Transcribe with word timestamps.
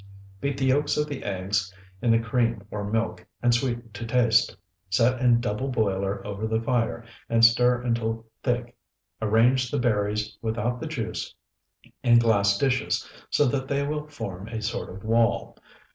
Beat 0.39 0.57
the 0.57 0.65
yolks 0.65 0.97
of 0.97 1.07
the 1.07 1.23
eggs 1.23 1.71
in 2.01 2.09
the 2.09 2.17
cream 2.17 2.63
or 2.71 2.83
milk, 2.91 3.23
and 3.43 3.53
sweeten 3.53 3.91
to 3.91 4.03
taste. 4.03 4.57
Set 4.89 5.21
in 5.21 5.39
double 5.39 5.67
boiler 5.67 6.25
over 6.25 6.47
the 6.47 6.59
fire, 6.59 7.05
and 7.29 7.45
stir 7.45 7.83
till 7.93 8.25
thick. 8.41 8.75
Arrange 9.21 9.69
the 9.69 9.77
berries 9.77 10.39
without 10.41 10.79
the 10.79 10.87
juice 10.87 11.35
in 12.01 12.17
glass 12.17 12.57
dishes, 12.57 13.07
so 13.29 13.45
that 13.45 13.67
they 13.67 13.85
will 13.85 14.07
form 14.07 14.47
a 14.47 14.59
sort 14.63 14.89
of 14.89 15.03
wall. 15.03 15.55